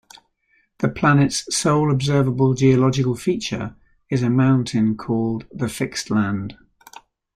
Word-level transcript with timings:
The 0.79 0.89
planet's 0.89 1.55
sole 1.55 1.91
observable 1.91 2.55
geological 2.55 3.15
feature 3.15 3.75
is 4.09 4.23
a 4.23 4.31
mountain 4.31 4.97
called 4.97 5.45
the 5.51 5.69
Fixed 5.69 6.09
Land. 6.09 6.57